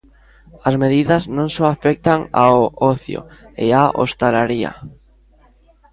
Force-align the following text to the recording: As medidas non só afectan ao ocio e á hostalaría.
As 0.67 0.75
medidas 0.83 1.23
non 1.35 1.47
só 1.55 1.65
afectan 1.69 2.19
ao 2.43 2.59
ocio 2.91 3.21
e 3.63 3.65
á 3.81 3.83
hostalaría. 3.99 4.71